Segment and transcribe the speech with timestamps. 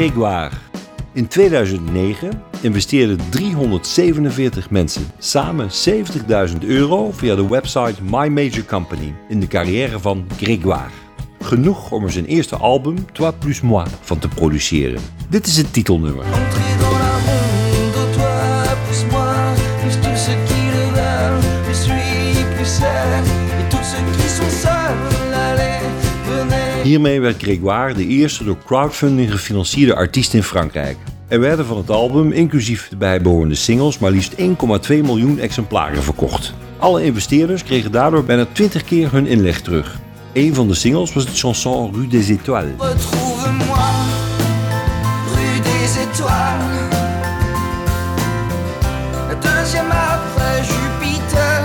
[0.00, 0.56] Grégoire.
[1.12, 5.68] In 2009 investeerden 347 mensen samen
[6.50, 10.90] 70.000 euro via de website My Major Company in de carrière van Grégoire.
[11.40, 15.00] Genoeg om er zijn eerste album, Toi plus moi, van te produceren.
[15.28, 16.24] Dit is het titelnummer.
[26.90, 30.96] Hiermee werd Grégoire de eerste door crowdfunding gefinancierde artiest in Frankrijk.
[31.28, 34.44] Er werden van het album, inclusief de bijbehorende singles, maar liefst 1,2
[34.88, 36.54] miljoen exemplaren verkocht.
[36.78, 39.98] Alle investeerders kregen daardoor bijna 20 keer hun inleg terug.
[40.32, 42.72] Een van de singles was de chanson Rue des Étoiles.
[45.34, 46.88] Rue des étoiles.
[49.28, 51.60] La deuxième après Jupiter.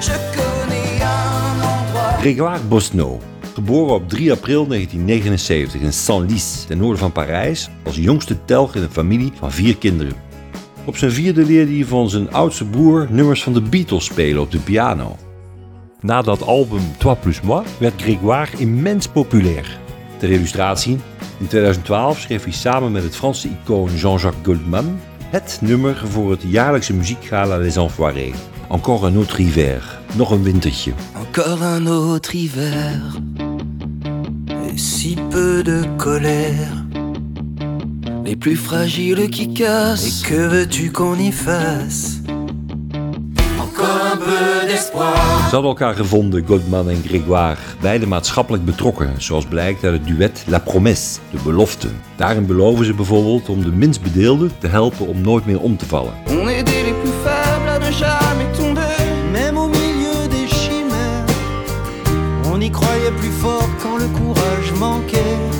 [0.00, 2.20] Je connais un endroit.
[2.20, 3.20] Grégoire Bosno,
[3.54, 8.82] geboren op 3 april 1979 in Senlis, ten noorden van Parijs, als jongste telg in
[8.82, 10.12] een familie van vier kinderen.
[10.84, 14.50] Op zijn vierde leerde hij van zijn oudste broer nummers van de Beatles spelen op
[14.50, 15.16] de piano.
[16.00, 19.78] Na dat album Toi plus moi werd Grégoire immens populair.
[20.16, 20.98] Ter illustratie,
[21.38, 24.98] in 2012 schreef hij samen met het Franse icoon Jean-Jacques Goldman
[25.34, 28.34] het nummer voor het jaarlijkse muziekgala Les Enfoirés.
[28.68, 30.92] Encore un autre hiver, nog een wintertje.
[31.14, 33.02] Encore un autre hiver.
[34.76, 36.84] Si peu de colère.
[38.24, 40.22] Les plus fragiles qui cassent.
[40.22, 42.20] Et que veux-tu qu'on y fasse
[43.60, 45.14] Encore un peu d'espoir.
[45.48, 50.44] Ze hadden elkaar gevonden, Goldman en Grégoire, beide maatschappelijk betrokken, zoals blijkt uit het duet
[50.46, 51.88] La Promesse, de belofte.
[52.16, 55.86] Daarin beloven ze bijvoorbeeld om de minst bedeelden te helpen om nooit meer om te
[55.86, 56.12] vallen.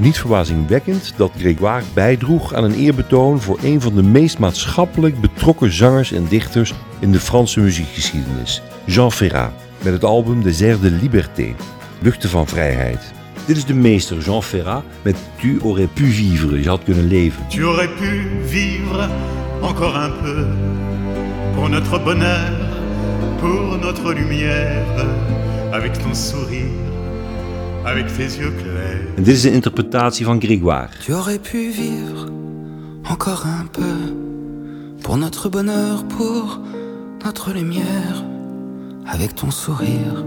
[0.00, 5.72] Niet verbazingwekkend dat Grégoire bijdroeg aan een eerbetoon voor een van de meest maatschappelijk betrokken
[5.72, 9.52] zangers en dichters in de Franse muziekgeschiedenis, Jean Ferrat,
[9.82, 11.54] met het album Airs de Liberté,
[11.98, 13.12] Luchten van Vrijheid.
[13.44, 17.48] Dit is de meester Jean Ferrat met Tu aurais pu vivre, je had kunnen leven.
[17.48, 19.08] Tu aurais pu vivre
[19.60, 20.46] encore un peu
[21.54, 22.50] pour notre bonheur,
[23.40, 25.06] pour notre lumière,
[25.72, 26.87] avec ton sourire,
[27.88, 29.00] avec tes yeux clairs.
[29.18, 30.90] En dit is de interpretatie van Grégoire.
[31.04, 32.26] Tu aurais pu vivre
[33.08, 33.96] encore un peu
[35.02, 36.60] pour notre bonheur, pour
[37.24, 38.24] notre lumière,
[39.06, 40.24] avec ton sourire,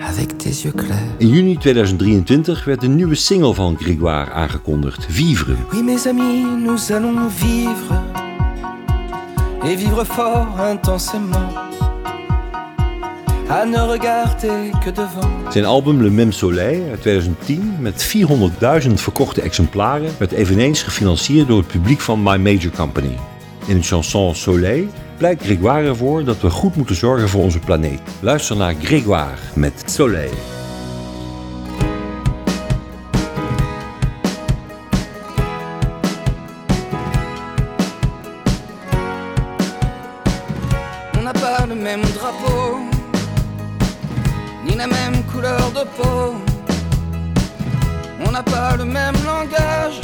[0.00, 1.16] avec tes yeux clairs.
[1.20, 5.56] In juni 2023 werd een nieuwe single van Grégoire aangekondigd, Vivre.
[5.72, 8.02] Oui, mes amis, nous allons vivre
[9.64, 11.52] et vivre fort intensément.
[13.50, 15.52] À ne regarder que devant.
[15.52, 18.16] Zijn album Le Même Soleil uit 2010 met
[18.84, 23.16] 400.000 verkochte exemplaren werd eveneens gefinancierd door het publiek van My Major Company.
[23.66, 24.86] In de chanson Soleil
[25.16, 28.00] pleit Grégoire ervoor dat we goed moeten zorgen voor onze planeet.
[28.20, 30.30] Luister naar Grégoire met Soleil.
[41.16, 42.57] On n'a pas le même drapeau,
[44.78, 46.36] la même couleur de peau.
[48.24, 50.00] On n'a pas le même langage,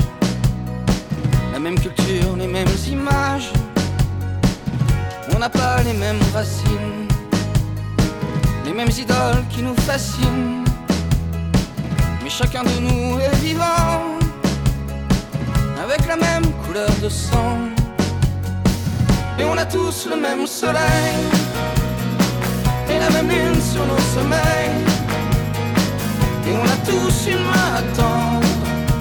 [1.52, 3.52] la même culture, les mêmes images.
[5.32, 7.06] On n'a pas les mêmes racines,
[8.64, 10.64] les mêmes idoles qui nous fascinent.
[12.24, 14.00] Mais chacun de nous est vivant,
[15.84, 17.58] avec la même couleur de sang.
[19.38, 21.43] Et on a tous le même soleil
[22.90, 24.76] Et la même lune sur nos sommeils.
[26.46, 28.46] Et on a tous une main à tendre.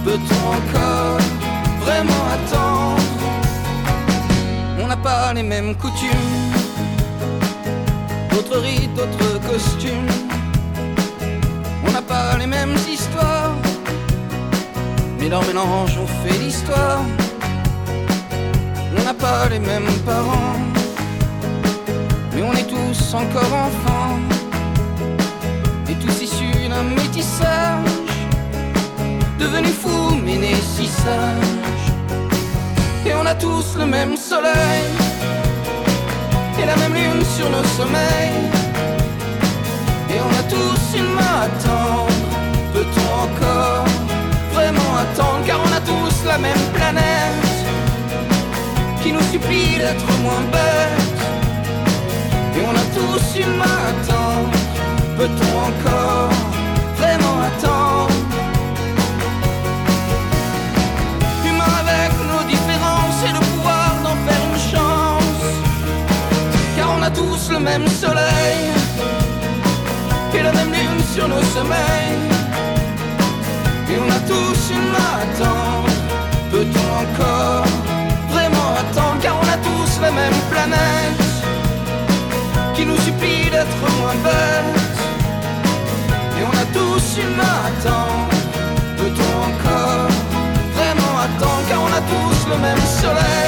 [0.06, 1.20] Peut-on encore
[1.82, 3.02] vraiment attendre?
[4.82, 6.30] On n'a pas les mêmes coutumes.
[8.32, 10.12] D'autres rites, d'autres costumes.
[11.86, 13.56] On n'a pas les mêmes histoires.
[15.20, 17.02] Mais leur mélange on fait l'histoire.
[18.98, 20.56] On n'a pas les mêmes parents,
[22.36, 24.18] mais on est tous encore enfants,
[25.90, 27.86] et tous issus d'un métissage,
[29.40, 31.88] devenus fous mais nés si sages.
[33.06, 34.86] Et on a tous le même soleil,
[36.62, 38.42] et la même lune sur nos sommeils,
[40.10, 42.14] et on a tous une main à tendre.
[42.74, 43.86] Peut-on encore
[44.54, 47.52] vraiment attendre, car on a tous la même planète
[49.04, 51.23] qui nous supplie d'être moins bêtes
[52.66, 54.50] on a tous eu maintenant.
[55.18, 56.30] Peut-on encore
[56.98, 58.16] vraiment attendre?
[61.48, 65.44] Humains avec nos différences et le pouvoir d'en faire une chance.
[66.76, 68.62] Car on a tous le même soleil
[70.34, 72.28] et la même lune sur nos sommeils.
[73.92, 75.92] Et on a tous une attente.
[76.52, 77.68] Peut-on encore
[78.30, 79.20] vraiment attendre?
[79.22, 81.03] Car on a tous la même planète
[82.84, 85.00] qui nous supplie d'être moins bêtes.
[86.38, 88.36] Et on a tous une main à tendre.
[88.98, 90.10] Peut-on encore
[90.76, 93.43] vraiment attendre car on a tous le même soleil